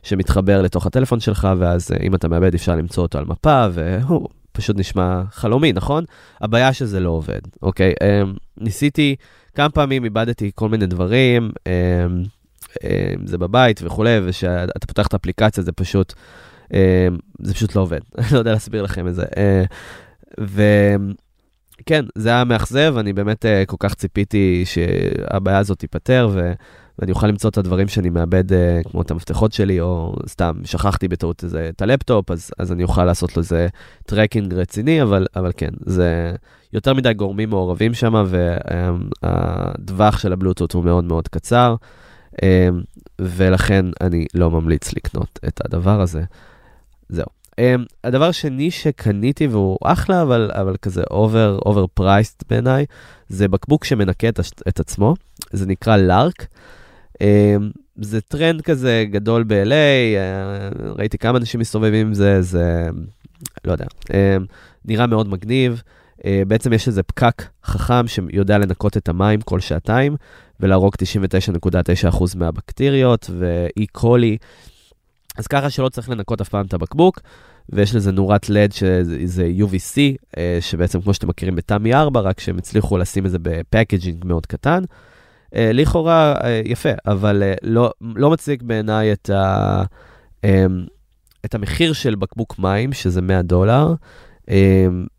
שמתחבר 0.04 0.62
לתוך 0.62 0.86
הטלפון 0.86 1.20
שלך, 1.20 1.48
ואז 1.58 1.92
אה, 1.92 1.98
אם 2.04 2.16
אתה 2.16 2.28
מאבד 2.28 2.54
אפשר 2.54 2.75
למצוא 2.75 3.04
אותו 3.04 3.18
על 3.18 3.25
מפה, 3.25 3.66
והוא 3.72 4.28
פשוט 4.51 4.80
נשמע 4.80 5.22
חלומי, 5.32 5.74
נכון? 5.74 6.04
הבעיה 6.42 6.74
שזה 6.74 7.00
לא 7.00 7.10
עובד, 7.10 7.42
אוקיי? 7.62 7.94
אמ, 8.04 8.34
ניסיתי, 8.58 9.16
כמה 9.56 9.70
פעמים 9.70 10.04
איבדתי 10.04 10.51
כל 10.56 10.70
מיני 10.70 10.86
דברים, 10.86 11.51
אמ, 11.68 12.24
זה 13.25 13.38
בבית 13.38 13.82
וכולי, 13.84 14.20
וכשאתה 14.24 14.88
פותח 14.88 15.08
את 15.08 15.13
האפליקציה 15.13 15.63
זה 15.63 15.72
פשוט, 15.72 16.13
זה 17.42 17.54
פשוט 17.54 17.75
לא 17.75 17.82
עובד. 17.82 18.00
אני 18.18 18.28
לא 18.32 18.39
יודע 18.39 18.51
להסביר 18.51 18.82
לכם 18.82 19.08
את 19.08 19.16
זה. 19.16 19.25
אה, 19.38 19.63
ו... 20.39 20.63
כן, 21.86 22.06
זה 22.15 22.30
היה 22.30 22.44
מאכזב, 22.44 22.96
אני 22.98 23.13
באמת 23.13 23.46
uh, 23.46 23.65
כל 23.65 23.78
כך 23.80 23.94
ציפיתי 23.94 24.63
שהבעיה 24.65 25.58
הזאת 25.58 25.80
תיפתר, 25.80 26.30
ו... 26.32 26.54
ואני 27.00 27.12
אוכל 27.12 27.28
למצוא 27.28 27.50
את 27.50 27.58
הדברים 27.58 27.88
שאני 27.88 28.10
מאבד, 28.10 28.52
uh, 28.52 28.89
כמו 28.92 29.02
את 29.02 29.12
המפתחות 29.12 29.54
שלי, 29.54 29.82
או 29.82 30.15
סתם 30.28 30.54
שכחתי 30.63 31.08
בטעות 31.08 31.44
איזה, 31.44 31.70
את 31.76 31.82
הלפטופ, 31.82 32.32
אז, 32.32 32.52
אז 32.60 32.72
אני 32.72 32.84
אוכל 32.84 33.06
לעשות 33.06 33.38
לו 33.38 33.42
איזה 33.42 33.68
tracking 34.04 34.54
רציני, 34.54 35.02
אבל, 35.02 35.26
אבל 35.36 35.52
כן, 35.58 35.70
זה 35.86 36.34
יותר 36.74 36.94
מדי 36.94 37.13
גורמים 37.13 37.50
מעורבים 37.50 37.94
שם, 37.94 38.24
והטווח 39.22 40.15
um, 40.15 40.20
של 40.20 40.34
הבלוטות 40.34 40.74
הוא 40.74 40.84
מאוד 40.84 41.04
מאוד 41.04 41.28
קצר, 41.28 41.76
um, 42.36 42.39
ולכן 43.20 43.86
אני 44.02 44.26
לא 44.34 44.52
ממליץ 44.52 44.94
לקנות 44.94 45.39
את 45.48 45.62
הדבר 45.65 46.02
הזה. 46.02 46.24
זהו. 47.10 47.38
Um, 47.60 47.62
הדבר 48.04 48.30
השני 48.30 48.72
שקניתי 48.72 49.48
והוא 49.48 49.78
אחלה, 49.84 50.22
אבל, 50.22 50.52
אבל 50.54 50.76
כזה 50.82 51.04
over, 51.12 51.60
overpriced 51.65 52.43
בעיניי, 52.50 52.86
זה 53.28 53.48
בקבוק 53.48 53.86
שמנקה 53.86 54.30
את, 54.30 54.39
את 54.67 54.80
עצמו, 54.80 55.15
זה 55.52 55.65
נקרא 55.65 55.98
לארק. 55.98 56.48
Um, 57.13 57.19
זה 57.95 58.22
טרנד 58.22 58.62
כזה 58.62 59.06
גדול 59.12 59.43
ב-LA, 59.43 59.67
uh, 59.67 60.17
אה, 60.17 60.69
ראיתי 60.95 61.17
כמה 61.17 61.38
אנשים 61.38 61.60
מסתובבים 61.60 62.08
עם 62.08 62.13
זה, 62.13 62.41
זה, 62.41 62.89
לא 63.65 63.72
יודע, 63.72 63.86
um, 64.06 64.12
נראה 64.86 65.08
מאוד 65.08 65.30
מגניב. 65.30 65.82
Uh, 66.17 66.24
בעצם 66.48 66.74
יש 66.74 66.88
איזה 66.88 67.04
פקק 67.04 67.43
חכם 67.65 68.08
שיודע 68.08 68.58
לנקות 68.58 68.98
את 68.98 69.10
המים 69.10 69.41
כל 69.41 69.60
שעתיים 69.60 70.15
ולהרוג 70.60 70.93
99.9% 72.12 72.38
מהבקטריות 72.38 73.30
ואי 73.39 73.88
קולי. 73.88 74.38
אז 75.38 75.48
ככה 75.48 75.70
שלא 75.70 75.89
צריך 75.89 76.10
לנקות 76.10 76.42
אף 76.42 76.50
פעם 76.50 76.65
את 76.65 76.74
הבקבוק, 76.74 77.20
ויש 77.70 77.96
לזה 77.96 78.12
נורת 78.12 78.46
LED 78.46 78.74
שזה 78.74 79.52
UVC, 79.60 79.98
אה, 80.38 80.58
שבעצם 80.62 81.02
כמו 81.02 81.13
שאתם 81.13 81.28
מכירים 81.28 81.56
בתמי 81.56 81.94
4, 81.94 82.20
רק 82.20 82.39
שהם 82.39 82.58
הצליחו 82.58 82.98
לשים 82.98 83.26
את 83.26 83.32
זה 83.32 83.38
בפקג'ינג 83.42 84.26
מאוד 84.26 84.46
קטן. 84.46 84.84
אה, 85.56 85.72
לכאורה 85.74 86.36
אה, 86.44 86.62
יפה, 86.65 86.89
אבל 87.08 87.44
לא, 87.63 87.92
לא 88.02 88.30
מציג 88.30 88.63
בעיניי 88.63 89.13
את, 89.13 89.30
ה, 89.30 89.84
את 91.46 91.56
המחיר 91.56 91.94
של 91.94 92.15
בקבוק 92.15 92.60
מים, 92.60 92.94
שזה 92.94 93.22
100 93.22 93.42
דולר. 93.42 93.94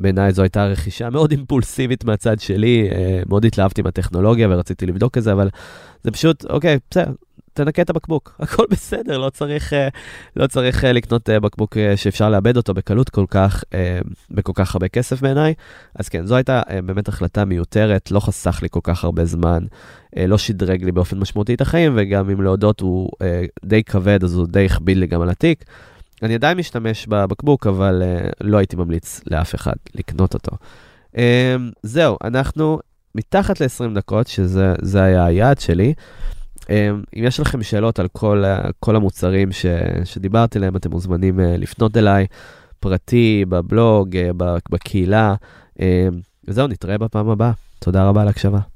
בעיניי 0.00 0.32
זו 0.32 0.42
הייתה 0.42 0.66
רכישה 0.66 1.10
מאוד 1.10 1.30
אימפולסיבית 1.30 2.04
מהצד 2.04 2.40
שלי, 2.40 2.88
מאוד 3.28 3.44
התלהבתי 3.44 3.82
מהטכנולוגיה 3.82 4.48
ורציתי 4.50 4.86
לבדוק 4.86 5.18
את 5.18 5.22
זה, 5.22 5.32
אבל 5.32 5.48
זה 6.04 6.10
פשוט, 6.10 6.44
אוקיי, 6.44 6.78
בסדר, 6.90 7.12
תנקה 7.52 7.82
את 7.82 7.90
הבקבוק, 7.90 8.34
הכל 8.38 8.64
בסדר, 8.70 9.18
לא 9.18 9.30
צריך, 9.30 9.72
אה, 9.72 9.88
לא 10.36 10.46
צריך 10.46 10.84
אה, 10.84 10.92
לקנות 10.92 11.30
אה, 11.30 11.40
בקבוק 11.40 11.76
שאפשר 11.96 12.30
לאבד 12.30 12.56
אותו 12.56 12.74
בקלות 12.74 13.08
כל 13.08 13.24
כך, 13.30 13.64
בכל 14.30 14.52
כך 14.54 14.74
הרבה 14.74 14.88
כסף 14.88 15.20
בעיניי. 15.20 15.54
אז 15.94 16.08
כן, 16.08 16.26
זו 16.26 16.36
הייתה 16.36 16.62
באמת 16.84 17.08
החלטה 17.08 17.44
מיותרת, 17.44 18.10
לא 18.10 18.20
חסך 18.20 18.58
לי 18.62 18.68
כל 18.70 18.80
כך 18.82 19.04
הרבה 19.04 19.24
זמן, 19.24 19.64
לא 20.16 20.38
שדרג 20.38 20.84
לי 20.84 20.92
באופן 20.92 21.18
משמעותי 21.18 21.54
את 21.54 21.60
החיים, 21.60 21.92
וגם 21.96 22.30
אם 22.30 22.42
להודות 22.42 22.80
הוא 22.80 23.10
די 23.64 23.82
כבד, 23.82 24.24
אז 24.24 24.34
הוא 24.34 24.46
די 24.46 24.64
הכביד 24.66 24.96
לי 24.96 25.06
גם 25.06 25.20
על 25.20 25.30
התיק. 25.30 25.64
אני 26.22 26.34
עדיין 26.34 26.58
משתמש 26.58 27.06
בבקבוק, 27.06 27.66
אבל 27.66 28.02
לא 28.40 28.58
הייתי 28.58 28.76
ממליץ 28.76 29.20
לאף 29.26 29.54
אחד 29.54 29.72
לקנות 29.94 30.34
אותו. 30.34 30.56
זהו, 31.82 32.16
אנחנו 32.24 32.78
מתחת 33.14 33.60
ל-20 33.60 33.94
דקות, 33.94 34.26
שזה 34.26 35.02
היה 35.02 35.24
היעד 35.24 35.60
שלי. 35.60 35.94
אמ, 36.70 37.02
אם 37.16 37.24
יש 37.24 37.40
לכם 37.40 37.62
שאלות 37.62 37.98
על 37.98 38.08
כל, 38.08 38.44
כל 38.80 38.96
המוצרים 38.96 39.52
ש, 39.52 39.66
שדיברתי 40.04 40.58
עליהם, 40.58 40.76
אתם 40.76 40.90
מוזמנים 40.90 41.40
אה, 41.40 41.56
לפנות 41.56 41.96
אליי, 41.96 42.26
פרטי, 42.80 43.44
בבלוג, 43.48 44.16
אה, 44.16 44.30
בקהילה. 44.70 45.34
אמ, 45.80 45.86
וזהו, 46.48 46.66
נתראה 46.66 46.98
בפעם 46.98 47.28
הבאה. 47.28 47.52
תודה 47.78 48.08
רבה 48.08 48.22
על 48.22 48.26
ההקשבה. 48.26 48.69